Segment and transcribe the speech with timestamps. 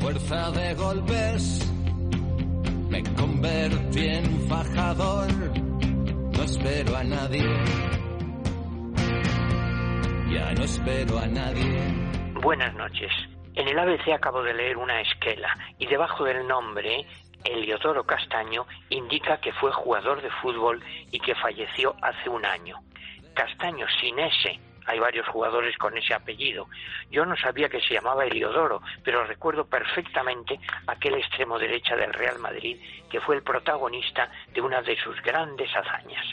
[0.00, 1.72] Fuerza de golpes
[2.88, 5.28] me convertí en fajador.
[5.28, 7.44] No espero a nadie.
[10.30, 11.78] Ya no espero a nadie.
[12.40, 13.12] Buenas noches.
[13.54, 17.06] En el ABC acabo de leer una esquela y debajo del nombre
[17.44, 22.76] Eliodoro Castaño indica que fue jugador de fútbol y que falleció hace un año.
[23.34, 26.68] Castaño sin ese hay varios jugadores con ese apellido.
[27.10, 32.38] Yo no sabía que se llamaba Eliodoro, pero recuerdo perfectamente aquel extremo derecha del Real
[32.38, 32.78] Madrid
[33.10, 36.24] que fue el protagonista de una de sus grandes hazañas.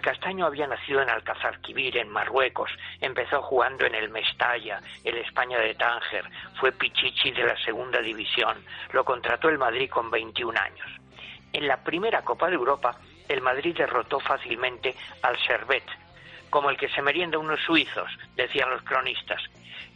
[0.00, 5.58] Castaño había nacido en Alcázar Quibir, en Marruecos, empezó jugando en el Mestalla, el España
[5.58, 6.24] de Tánger,
[6.60, 8.56] fue Pichichi de la segunda división,
[8.92, 10.86] lo contrató el Madrid con 21 años.
[11.52, 15.84] En la primera Copa de Europa, el Madrid derrotó fácilmente al Servet,
[16.56, 19.42] como el que se merienda unos suizos, decían los cronistas.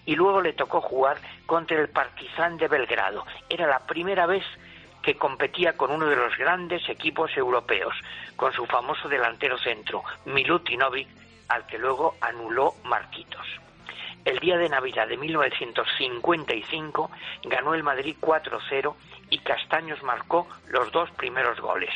[0.04, 3.24] Y luego le tocó jugar contra el Partizan de Belgrado.
[3.48, 4.44] Era la primera vez
[5.02, 7.94] que competía con uno de los grandes equipos europeos,
[8.36, 11.08] con su famoso delantero centro, Milutinovic,
[11.48, 13.46] al que luego anuló Marquitos.
[14.26, 17.10] El día de Navidad de 1955
[17.44, 18.94] ganó el Madrid 4-0
[19.30, 21.94] y Castaños marcó los dos primeros goles.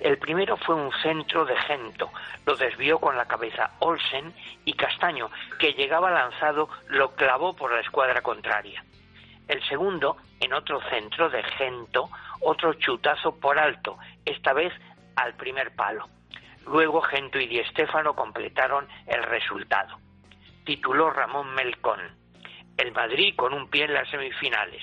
[0.00, 2.10] El primero fue un centro de Gento,
[2.46, 7.80] lo desvió con la cabeza Olsen y Castaño, que llegaba lanzado, lo clavó por la
[7.80, 8.84] escuadra contraria.
[9.48, 12.08] El segundo, en otro centro de Gento,
[12.40, 14.72] otro chutazo por alto, esta vez
[15.16, 16.08] al primer palo.
[16.66, 19.98] Luego Gento y Di Stéfano completaron el resultado.
[20.64, 22.00] Tituló Ramón Melcón.
[22.76, 24.82] El Madrid con un pie en las semifinales.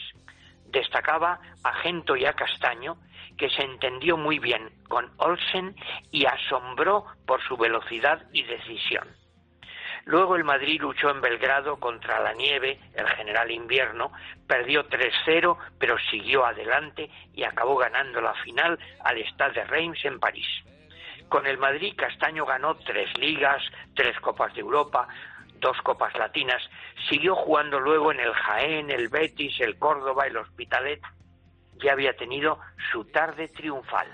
[0.66, 2.98] Destacaba a Gento y a Castaño,
[3.38, 5.76] que se entendió muy bien con Olsen
[6.12, 9.08] y asombró por su velocidad y decisión.
[10.06, 14.14] Luego el Madrid luchó en Belgrado contra la nieve, el general invierno,
[14.48, 20.18] perdió 3-0, pero siguió adelante y acabó ganando la final al Stade de Reims en
[20.20, 20.48] París.
[21.28, 23.62] Con el Madrid Castaño ganó tres ligas,
[23.96, 25.10] tres Copas de Europa,
[25.60, 26.64] dos Copas Latinas,
[27.10, 31.02] siguió jugando luego en el Jaén, el Betis, el Córdoba, el Hospitalet
[31.82, 32.60] ya había tenido
[32.92, 34.08] su tarde triunfal.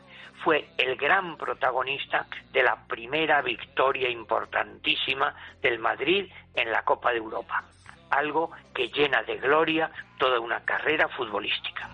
[0.44, 7.18] Fue el gran protagonista de la primera victoria importantísima del Madrid en la Copa de
[7.18, 7.64] Europa,
[8.10, 11.90] algo que llena de gloria toda una carrera futbolística.